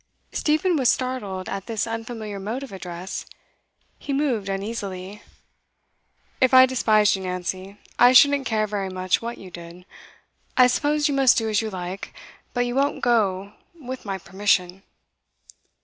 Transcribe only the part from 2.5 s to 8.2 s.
of address. He moved uneasily. 'If I despised you, Nancy, I